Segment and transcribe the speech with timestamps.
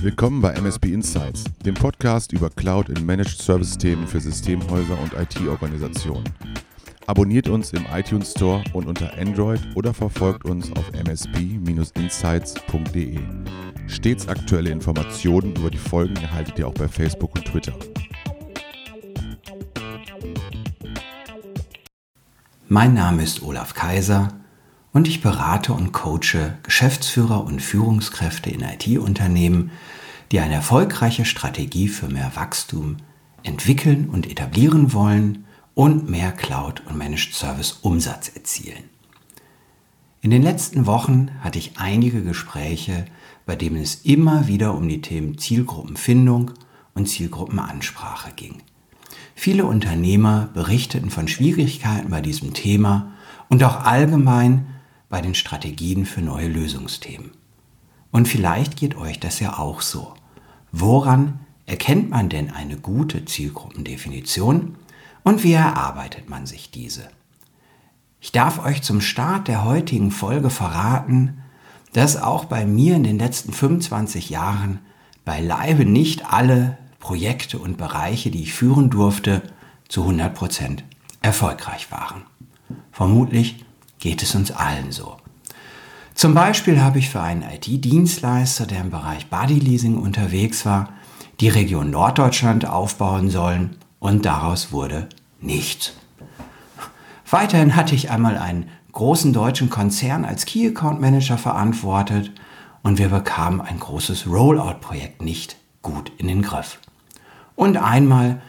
[0.00, 5.14] Willkommen bei MSP Insights, dem Podcast über Cloud in Managed Service Themen für Systemhäuser und
[5.14, 6.28] IT-Organisationen.
[7.06, 13.18] Abonniert uns im iTunes Store und unter Android oder verfolgt uns auf msp-insights.de.
[13.86, 17.72] Stets aktuelle Informationen über die Folgen erhaltet ihr auch bei Facebook und Twitter.
[22.68, 24.43] Mein Name ist Olaf Kaiser
[24.94, 29.72] und ich berate und coache Geschäftsführer und Führungskräfte in IT-Unternehmen,
[30.30, 32.98] die eine erfolgreiche Strategie für mehr Wachstum
[33.42, 38.84] entwickeln und etablieren wollen und mehr Cloud- und Managed Service Umsatz erzielen.
[40.22, 43.04] In den letzten Wochen hatte ich einige Gespräche,
[43.46, 46.52] bei denen es immer wieder um die Themen Zielgruppenfindung
[46.94, 48.62] und Zielgruppenansprache ging.
[49.34, 53.12] Viele Unternehmer berichteten von Schwierigkeiten bei diesem Thema
[53.48, 54.66] und auch allgemein
[55.14, 57.30] bei den Strategien für neue Lösungsthemen.
[58.10, 60.12] Und vielleicht geht euch das ja auch so.
[60.72, 64.74] Woran erkennt man denn eine gute Zielgruppendefinition
[65.22, 67.10] und wie erarbeitet man sich diese?
[68.20, 71.44] Ich darf euch zum Start der heutigen Folge verraten,
[71.92, 74.80] dass auch bei mir in den letzten 25 Jahren
[75.24, 79.42] beileibe nicht alle Projekte und Bereiche, die ich führen durfte,
[79.86, 80.82] zu 100 Prozent
[81.22, 82.24] erfolgreich waren.
[82.90, 83.63] Vermutlich
[84.04, 85.16] geht es uns allen so.
[86.12, 90.90] Zum Beispiel habe ich für einen IT-Dienstleister, der im Bereich Bodyleasing unterwegs war,
[91.40, 95.08] die Region Norddeutschland aufbauen sollen und daraus wurde
[95.40, 95.94] nichts.
[97.30, 102.30] Weiterhin hatte ich einmal einen großen deutschen Konzern als Key Account Manager verantwortet
[102.82, 106.78] und wir bekamen ein großes Rollout-Projekt nicht gut in den Griff.
[107.56, 108.42] Und einmal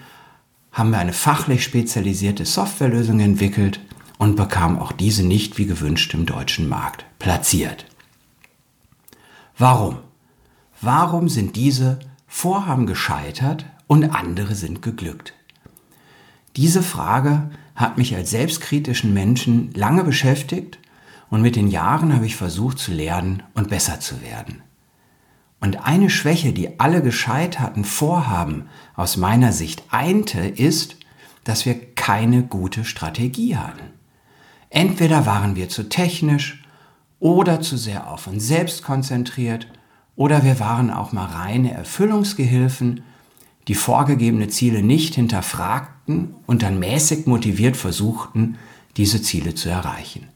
[0.73, 3.79] haben wir eine fachlich spezialisierte Softwarelösung entwickelt
[4.17, 7.85] und bekam auch diese nicht wie gewünscht im deutschen Markt platziert.
[9.57, 9.97] Warum?
[10.81, 15.33] Warum sind diese Vorhaben gescheitert und andere sind geglückt?
[16.55, 20.79] Diese Frage hat mich als selbstkritischen Menschen lange beschäftigt
[21.29, 24.61] und mit den Jahren habe ich versucht zu lernen und besser zu werden.
[25.59, 30.97] Und eine Schwäche, die alle gescheiterten Vorhaben aus meiner Sicht einte, ist,
[31.43, 33.94] dass wir keine gute Strategie hatten.
[34.75, 36.61] Entweder waren wir zu technisch
[37.21, 39.67] oder zu sehr auf uns selbst konzentriert
[40.17, 43.01] oder wir waren auch mal reine Erfüllungsgehilfen,
[43.69, 48.57] die vorgegebene Ziele nicht hinterfragten und dann mäßig motiviert versuchten,
[48.97, 50.27] diese Ziele zu erreichen.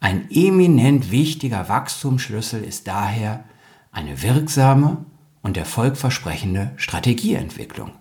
[0.00, 3.44] Ein eminent wichtiger Wachstumsschlüssel ist daher
[3.90, 4.98] eine wirksame
[5.40, 7.92] und erfolgversprechende Strategieentwicklung.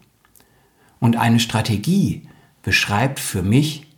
[1.00, 2.28] Und eine Strategie
[2.62, 3.89] beschreibt für mich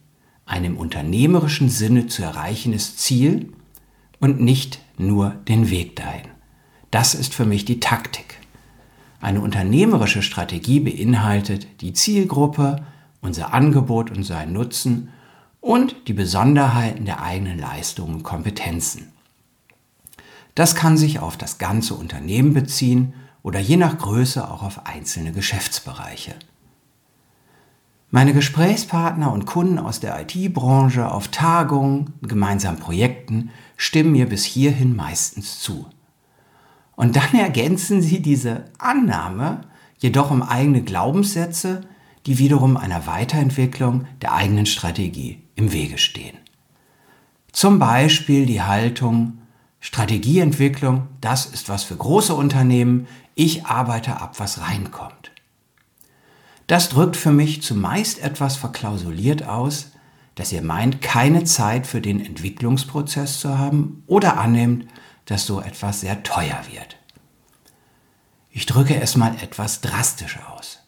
[0.51, 3.53] ein im unternehmerischen Sinne zu erreichendes Ziel
[4.19, 6.27] und nicht nur den Weg dahin.
[6.91, 8.37] Das ist für mich die Taktik.
[9.21, 12.83] Eine unternehmerische Strategie beinhaltet die Zielgruppe,
[13.21, 15.09] unser Angebot und seinen Nutzen
[15.61, 19.13] und die Besonderheiten der eigenen Leistungen und Kompetenzen.
[20.53, 25.31] Das kann sich auf das ganze Unternehmen beziehen oder je nach Größe auch auf einzelne
[25.31, 26.35] Geschäftsbereiche.
[28.13, 34.97] Meine Gesprächspartner und Kunden aus der IT-Branche auf Tagungen, gemeinsamen Projekten stimmen mir bis hierhin
[34.97, 35.85] meistens zu.
[36.97, 39.61] Und dann ergänzen sie diese Annahme
[39.97, 41.81] jedoch um eigene Glaubenssätze,
[42.25, 46.37] die wiederum einer Weiterentwicklung der eigenen Strategie im Wege stehen.
[47.53, 49.37] Zum Beispiel die Haltung,
[49.79, 55.30] Strategieentwicklung, das ist was für große Unternehmen, ich arbeite ab, was reinkommt.
[56.71, 59.87] Das drückt für mich zumeist etwas verklausuliert aus,
[60.35, 64.87] dass ihr meint, keine Zeit für den Entwicklungsprozess zu haben oder annimmt,
[65.25, 66.95] dass so etwas sehr teuer wird.
[68.51, 70.79] Ich drücke es mal etwas drastisch aus.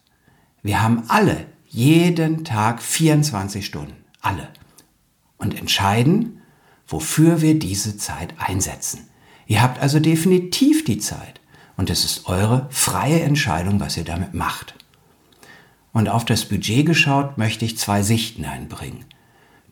[0.62, 4.48] Wir haben alle jeden Tag 24 Stunden, alle,
[5.36, 6.40] und entscheiden,
[6.86, 9.06] wofür wir diese Zeit einsetzen.
[9.46, 11.42] Ihr habt also definitiv die Zeit
[11.76, 14.76] und es ist eure freie Entscheidung, was ihr damit macht
[15.94, 19.06] und auf das Budget geschaut, möchte ich zwei Sichten einbringen.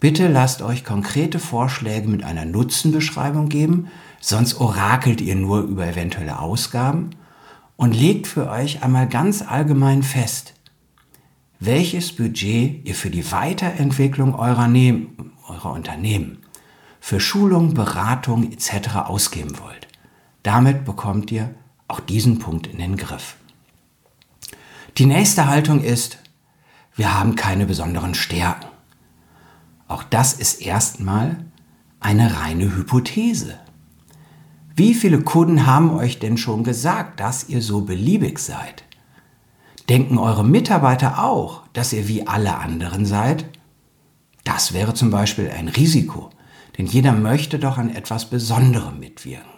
[0.01, 3.89] Bitte lasst euch konkrete Vorschläge mit einer Nutzenbeschreibung geben,
[4.21, 7.11] sonst orakelt ihr nur über eventuelle Ausgaben
[7.77, 10.55] und legt für euch einmal ganz allgemein fest,
[11.61, 15.07] welches Budget ihr für die Weiterentwicklung eurer, ne
[15.49, 16.39] eurer Unternehmen,
[17.01, 18.97] für Schulung, Beratung etc.
[19.07, 19.89] ausgeben wollt.
[20.45, 21.55] Damit bekommt ihr
[21.89, 23.37] auch diesen Punkt in den Griff.
[24.99, 26.19] Die nächste Haltung ist,
[26.95, 28.67] wir haben keine besonderen Stärken.
[29.89, 31.39] Auch das ist erstmal
[31.99, 33.59] eine reine Hypothese.
[34.77, 38.85] Wie viele Kunden haben euch denn schon gesagt, dass ihr so beliebig seid?
[39.89, 43.47] Denken eure Mitarbeiter auch, dass ihr wie alle anderen seid?
[44.45, 46.29] Das wäre zum Beispiel ein Risiko,
[46.77, 49.51] denn jeder möchte doch an etwas Besonderem mitwirken.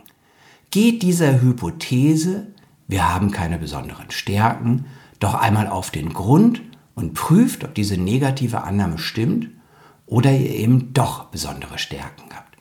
[0.70, 2.48] Geht dieser Hypothese,
[2.86, 4.86] wir haben keine besonderen Stärken,
[5.24, 6.62] doch einmal auf den Grund
[6.94, 9.48] und prüft, ob diese negative Annahme stimmt
[10.06, 12.56] oder ihr eben doch besondere Stärken habt.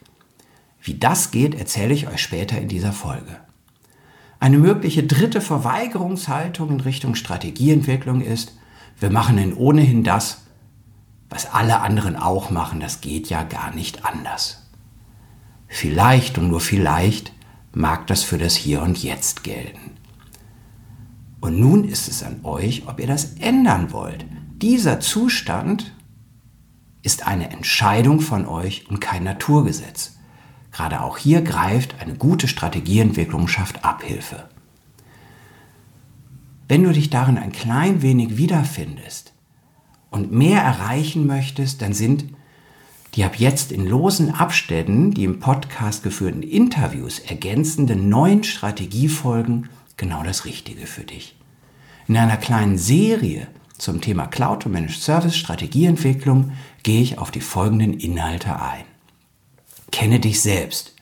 [0.81, 3.39] Wie das geht, erzähle ich euch später in dieser Folge.
[4.39, 8.57] Eine mögliche dritte Verweigerungshaltung in Richtung Strategieentwicklung ist,
[9.00, 10.44] wir machen denn ohnehin das,
[11.30, 14.69] was alle anderen auch machen, das geht ja gar nicht anders.
[15.68, 17.33] Vielleicht und nur vielleicht
[17.74, 19.92] mag das für das Hier und Jetzt gelten.
[21.43, 24.25] Und nun ist es an euch, ob ihr das ändern wollt.
[24.61, 25.93] Dieser Zustand
[27.01, 30.15] ist eine Entscheidung von euch und kein Naturgesetz.
[30.71, 34.47] Gerade auch hier greift eine gute Strategieentwicklung schafft Abhilfe.
[36.69, 39.33] Wenn du dich darin ein klein wenig wiederfindest
[40.11, 42.23] und mehr erreichen möchtest, dann sind
[43.15, 49.67] die ab jetzt in losen Abständen die im Podcast geführten Interviews ergänzenden neuen Strategiefolgen
[49.97, 51.35] genau das Richtige für dich.
[52.07, 53.47] In einer kleinen Serie
[53.77, 56.51] zum Thema Cloud und Managed Service Strategieentwicklung
[56.83, 58.85] gehe ich auf die folgenden Inhalte ein.
[59.91, 60.95] Kenne dich selbst.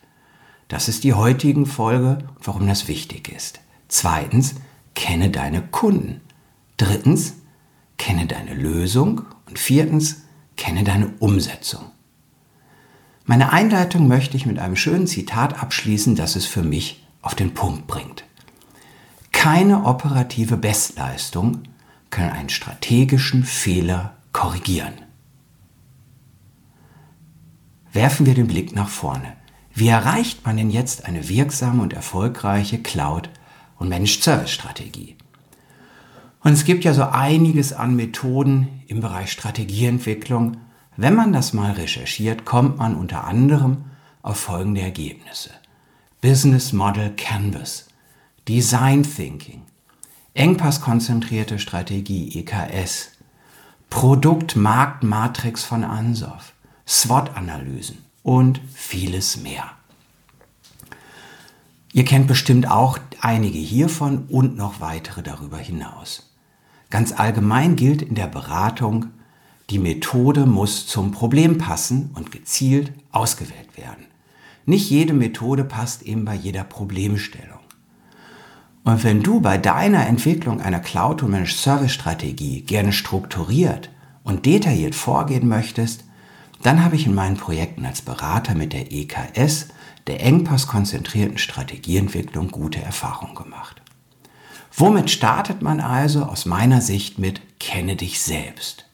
[0.67, 3.59] Das ist die heutigen Folge und warum das wichtig ist.
[3.87, 4.55] Zweitens,
[4.95, 6.21] kenne deine Kunden.
[6.77, 7.33] Drittens,
[7.97, 9.23] kenne deine Lösung.
[9.47, 10.23] Und viertens,
[10.55, 11.91] kenne deine Umsetzung.
[13.25, 17.53] Meine Einleitung möchte ich mit einem schönen Zitat abschließen, das es für mich auf den
[17.53, 18.23] Punkt bringt.
[19.41, 21.63] Keine operative Bestleistung
[22.11, 24.93] kann einen strategischen Fehler korrigieren.
[27.91, 29.33] Werfen wir den Blick nach vorne.
[29.73, 33.31] Wie erreicht man denn jetzt eine wirksame und erfolgreiche Cloud-
[33.79, 35.15] und Managed Service Strategie?
[36.41, 40.57] Und es gibt ja so einiges an Methoden im Bereich Strategieentwicklung,
[40.97, 43.85] wenn man das mal recherchiert, kommt man unter anderem
[44.21, 45.49] auf folgende Ergebnisse.
[46.21, 47.87] Business Model Canvas,
[48.47, 49.61] Design Thinking,
[50.33, 53.11] Engpasskonzentrierte Strategie EKS,
[53.91, 56.53] Produkt-Markt-Matrix von Ansoff,
[56.87, 59.65] SWOT-Analysen und vieles mehr.
[61.93, 66.31] Ihr kennt bestimmt auch einige hiervon und noch weitere darüber hinaus.
[66.89, 69.11] Ganz allgemein gilt in der Beratung,
[69.69, 74.07] die Methode muss zum Problem passen und gezielt ausgewählt werden.
[74.65, 77.60] Nicht jede Methode passt eben bei jeder Problemstellung.
[78.83, 83.89] Und wenn du bei deiner Entwicklung einer Cloud- und Managed Service Strategie gerne strukturiert
[84.23, 86.03] und detailliert vorgehen möchtest,
[86.63, 89.69] dann habe ich in meinen Projekten als Berater mit der EKS,
[90.07, 93.81] der engpasskonzentrierten Strategieentwicklung, gute Erfahrungen gemacht.
[94.75, 98.85] Womit startet man also aus meiner Sicht mit Kenne dich selbst?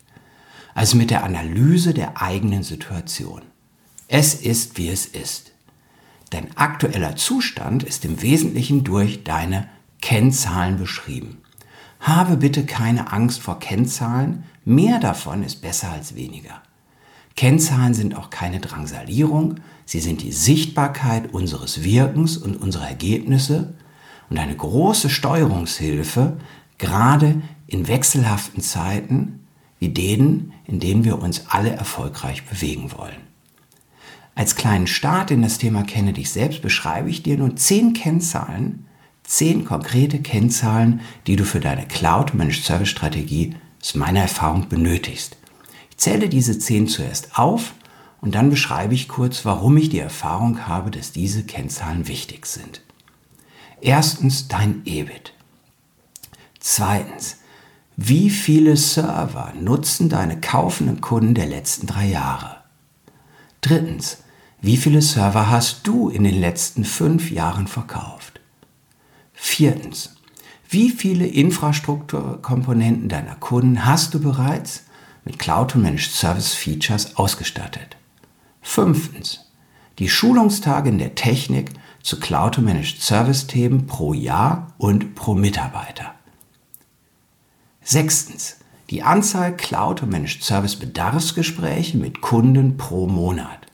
[0.77, 3.41] also mit der Analyse der eigenen Situation.
[4.07, 5.51] Es ist, wie es ist.
[6.29, 9.67] Dein aktueller Zustand ist im Wesentlichen durch deine
[10.01, 11.37] Kennzahlen beschrieben.
[11.99, 16.61] Habe bitte keine Angst vor Kennzahlen, mehr davon ist besser als weniger.
[17.35, 19.55] Kennzahlen sind auch keine Drangsalierung,
[19.85, 23.75] sie sind die Sichtbarkeit unseres Wirkens und unserer Ergebnisse
[24.29, 26.37] und eine große Steuerungshilfe,
[26.77, 29.47] gerade in wechselhaften Zeiten,
[29.79, 33.27] wie denen, in denen wir uns alle erfolgreich bewegen wollen.
[34.35, 38.85] Als kleinen Start in das Thema Kenne dich selbst beschreibe ich dir nun zehn Kennzahlen,
[39.27, 45.37] zehn konkrete Kennzahlen, die du für deine Cloud Managed Service Strategie aus meiner Erfahrung benötigst.
[45.91, 47.75] Ich zähle diese zehn zuerst auf
[48.21, 52.81] und dann beschreibe ich kurz, warum ich die Erfahrung habe, dass diese Kennzahlen wichtig sind.
[53.81, 55.33] Erstens dein EBIT.
[56.59, 57.37] Zweitens
[57.99, 62.57] wie viele Server nutzen deine kaufenden Kunden der letzten drei Jahre?
[63.61, 64.19] Drittens,
[64.61, 68.36] wie viele Server hast du in den letzten fünf Jahren verkauft?
[69.49, 70.17] Viertens,
[70.69, 74.83] wie viele Infrastrukturkomponenten deiner Kunden hast du bereits
[75.23, 77.95] mit Cloud und Managed Service Features ausgestattet?
[78.61, 79.49] Fünftens,
[79.99, 81.71] die Schulungstage in der Technik
[82.03, 86.13] zu Cloud und Managed Service Themen pro Jahr und pro Mitarbeiter.
[87.81, 88.57] Sechstens,
[88.89, 93.65] die Anzahl Cloud- und Managed Service Bedarfsgespräche mit Kunden pro Monat.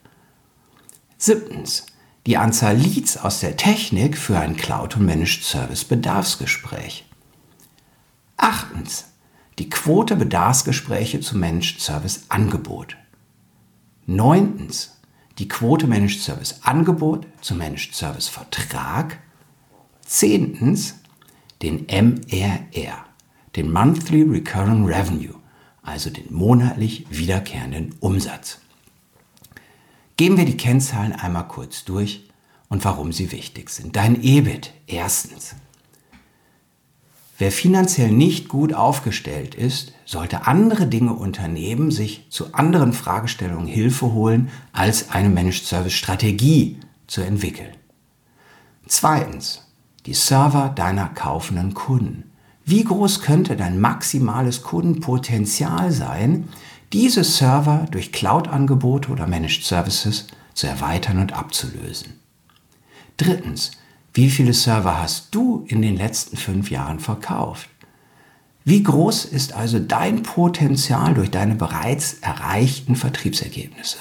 [1.17, 1.87] Siebtens,
[2.25, 7.05] die Anzahl Leads aus der Technik für ein Cloud- und Managed Service Bedarfsgespräch.
[8.37, 9.05] Achtens,
[9.59, 12.95] die Quote Bedarfsgespräche zum Managed Service Angebot.
[14.05, 14.97] Neuntens,
[15.37, 19.19] die Quote Managed Service Angebot zum Managed Service Vertrag.
[20.05, 20.95] Zehntens
[21.61, 23.05] den MRR,
[23.55, 25.35] den Monthly Recurring Revenue,
[25.81, 28.59] also den monatlich wiederkehrenden Umsatz.
[30.17, 32.29] Gehen wir die Kennzahlen einmal kurz durch
[32.69, 33.95] und warum sie wichtig sind.
[33.95, 35.55] Dein EBIT erstens.
[37.39, 44.13] Wer finanziell nicht gut aufgestellt ist, sollte andere Dinge unternehmen, sich zu anderen Fragestellungen Hilfe
[44.13, 47.75] holen, als eine Managed Service Strategie zu entwickeln.
[48.87, 49.63] Zweitens,
[50.05, 52.31] die Server deiner kaufenden Kunden.
[52.65, 56.47] Wie groß könnte dein maximales Kundenpotenzial sein,
[56.93, 62.19] diese Server durch Cloud-Angebote oder Managed Services zu erweitern und abzulösen?
[63.17, 63.71] Drittens,
[64.13, 67.67] wie viele Server hast du in den letzten fünf Jahren verkauft?
[68.63, 73.97] Wie groß ist also dein Potenzial durch deine bereits erreichten Vertriebsergebnisse?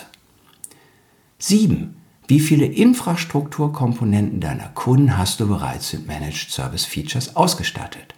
[1.39, 1.97] 7.
[2.29, 8.15] Wie viele Infrastrukturkomponenten deiner Kunden hast du bereits mit Managed Service Features ausgestattet?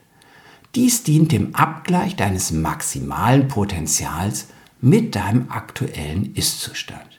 [0.74, 4.48] Dies dient dem Abgleich deines maximalen Potenzials
[4.84, 7.18] mit deinem aktuellen Ist-Zustand.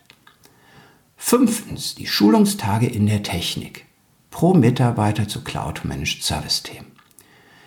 [1.18, 3.86] Fünftens, die Schulungstage in der Technik
[4.30, 6.92] pro Mitarbeiter zu Cloud Managed Service Themen.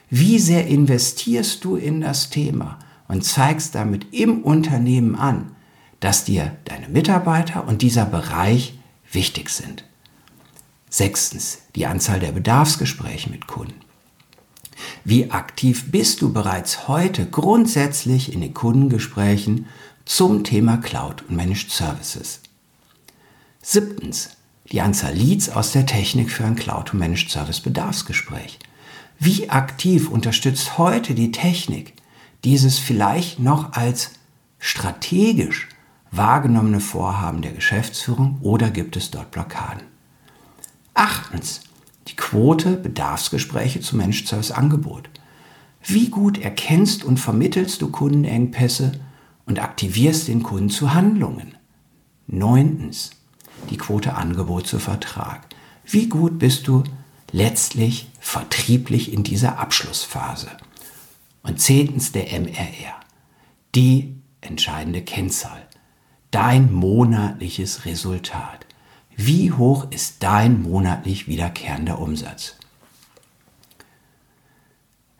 [0.08, 2.78] Wie sehr investierst du in das Thema
[3.08, 5.56] und zeigst damit im Unternehmen an,
[5.98, 8.78] dass dir deine Mitarbeiter und dieser Bereich
[9.10, 9.82] wichtig sind?
[10.88, 13.80] Sechstens, die Anzahl der Bedarfsgespräche mit Kunden.
[15.04, 19.66] Wie aktiv bist du bereits heute grundsätzlich in den Kundengesprächen
[20.08, 22.40] zum Thema Cloud und Managed Services?
[23.60, 24.30] Siebtens,
[24.72, 28.58] die Anzahl Leads aus der Technik für ein Cloud Managed Service Bedarfsgespräch.
[29.18, 31.92] Wie aktiv unterstützt heute die Technik
[32.42, 34.12] dieses vielleicht noch als
[34.58, 35.68] strategisch
[36.10, 39.82] wahrgenommene Vorhaben der Geschäftsführung oder gibt es dort Blockaden?
[40.94, 41.60] Achtens,
[42.06, 45.10] die Quote Bedarfsgespräche zum Managed Service Angebot.
[45.84, 48.92] Wie gut erkennst und vermittelst du Kundenengpässe
[49.48, 51.56] und aktivierst den Kunden zu Handlungen?
[52.26, 53.10] Neuntens,
[53.70, 55.46] die Quote Angebot zu Vertrag.
[55.84, 56.84] Wie gut bist du
[57.32, 60.48] letztlich vertrieblich in dieser Abschlussphase?
[61.42, 63.00] Und zehntens der MRR,
[63.74, 65.66] die entscheidende Kennzahl,
[66.30, 68.66] dein monatliches Resultat.
[69.16, 72.56] Wie hoch ist dein monatlich wiederkehrender Umsatz?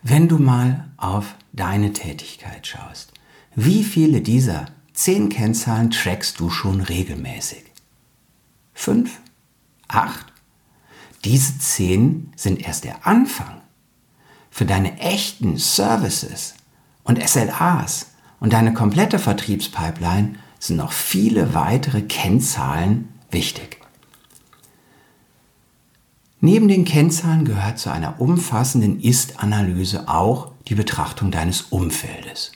[0.03, 3.13] Wenn du mal auf deine Tätigkeit schaust,
[3.55, 7.69] wie viele dieser zehn Kennzahlen trackst du schon regelmäßig?
[8.78, 9.21] fünf,
[9.88, 10.33] acht.
[11.25, 13.61] Diese zehn sind erst der Anfang.
[14.50, 16.55] Für deine echten Services
[17.02, 23.78] und SLAs und deine komplette Vertriebspipeline sind noch viele weitere Kennzahlen wichtig.
[26.40, 32.52] Neben den Kennzahlen gehört zu einer umfassenden Ist-Analyse auch die Betrachtung deines Umfeldes.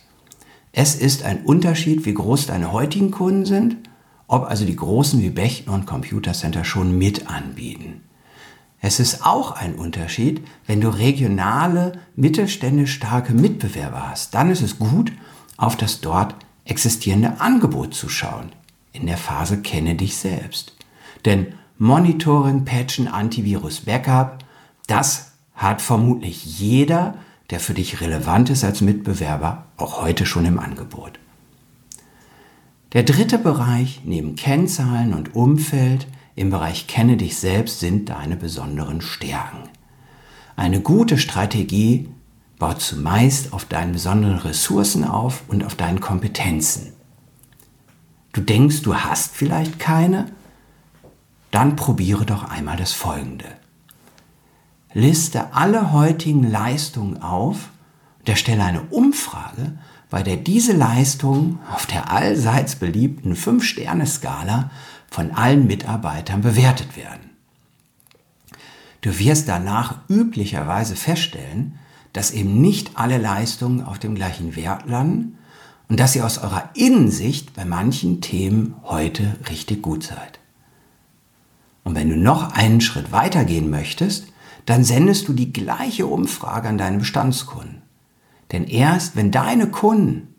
[0.72, 3.76] Es ist ein Unterschied, wie groß deine heutigen Kunden sind
[4.32, 8.00] ob also die großen wie Bechner und Computer Center schon mit anbieten.
[8.80, 14.34] Es ist auch ein Unterschied, wenn du regionale, mittelständisch starke Mitbewerber hast.
[14.34, 15.12] Dann ist es gut,
[15.58, 18.52] auf das dort existierende Angebot zu schauen.
[18.94, 20.72] In der Phase kenne dich selbst.
[21.26, 24.38] Denn Monitoring, Patchen, Antivirus, Backup,
[24.86, 27.18] das hat vermutlich jeder,
[27.52, 31.18] der für dich relevant ist als Mitbewerber, auch heute schon im Angebot.
[32.94, 39.02] Der dritte Bereich neben Kennzahlen und Umfeld im Bereich Kenne dich selbst sind deine besonderen
[39.02, 39.68] Stärken.
[40.56, 42.08] Eine gute Strategie
[42.58, 46.94] baut zumeist auf deinen besonderen Ressourcen auf und auf deinen Kompetenzen.
[48.32, 50.32] Du denkst, du hast vielleicht keine?
[51.50, 53.61] Dann probiere doch einmal das Folgende.
[54.94, 57.70] Liste alle heutigen Leistungen auf
[58.20, 59.78] und erstelle eine Umfrage,
[60.10, 64.70] bei der diese Leistungen auf der allseits beliebten 5-Sterne-Skala
[65.10, 67.30] von allen Mitarbeitern bewertet werden.
[69.00, 71.78] Du wirst danach üblicherweise feststellen,
[72.12, 75.38] dass eben nicht alle Leistungen auf dem gleichen Wert landen
[75.88, 80.38] und dass ihr aus eurer Innensicht bei manchen Themen heute richtig gut seid.
[81.84, 84.31] Und wenn du noch einen Schritt weitergehen möchtest,
[84.66, 87.82] dann sendest du die gleiche Umfrage an deine Bestandskunden.
[88.52, 90.34] Denn erst wenn deine Kunden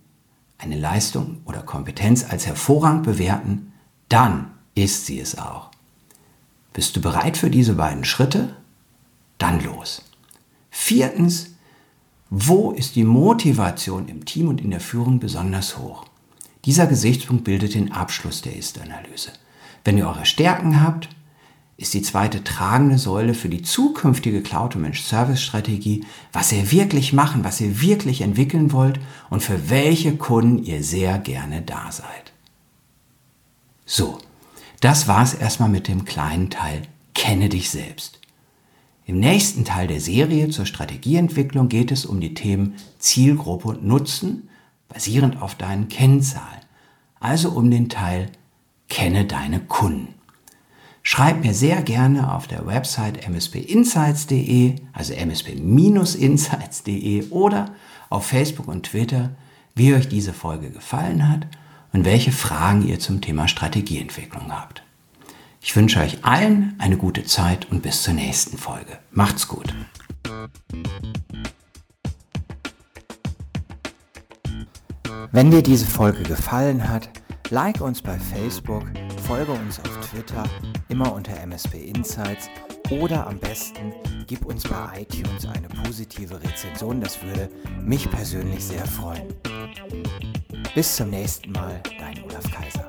[0.58, 3.74] eine Leistung oder Kompetenz als hervorragend bewerten,
[4.08, 5.72] dann ist sie es auch.
[6.74, 8.56] Bist du bereit für diese beiden Schritte?
[9.38, 10.02] Dann los.
[10.72, 11.56] Viertens,
[12.30, 16.06] wo ist die Motivation im Team und in der Führung besonders hoch?
[16.66, 19.34] Dieser Gesichtspunkt bildet den Abschluss der Ist-Analyse.
[19.84, 21.10] Wenn ihr eure Stärken habt,
[21.78, 27.14] ist die zweite tragende Säule für die zukünftige Cloud Managed Service Strategie, was ihr wirklich
[27.14, 29.00] machen, was ihr wirklich entwickeln wollt
[29.30, 32.32] und für welche Kunden ihr sehr gerne da seid.
[33.86, 34.20] So,
[34.80, 36.84] das war's erstmal mit dem kleinen Teil
[37.16, 38.20] Kenne dich selbst.
[39.06, 44.50] Im nächsten Teil der Serie zur Strategieentwicklung geht es um die Themen Zielgruppe und Nutzen,
[44.88, 46.62] basierend auf deinen Kennzahlen,
[47.20, 48.32] also um den Teil
[48.88, 50.14] Kenne deine Kunden.
[51.06, 57.76] Schreib mir sehr gerne auf der Website mspinsights.de, also msp-insights.de oder
[58.10, 59.32] auf Facebook und Twitter,
[59.76, 61.46] wie euch diese Folge gefallen hat
[61.92, 64.82] und welche Fragen ihr zum Thema Strategieentwicklung habt.
[65.60, 68.98] Ich wünsche euch allen eine gute Zeit und bis zur nächsten Folge.
[69.12, 69.74] Macht's gut.
[75.34, 77.10] Wenn dir diese Folge gefallen hat,
[77.50, 78.86] Like uns bei Facebook,
[79.28, 80.44] folge uns auf Twitter,
[80.90, 82.50] immer unter MSP Insights
[82.90, 83.94] oder am besten
[84.28, 87.50] gib uns bei iTunes eine positive Rezension, das würde
[87.82, 89.28] mich persönlich sehr freuen.
[90.74, 92.88] Bis zum nächsten Mal, dein Olaf Kaiser.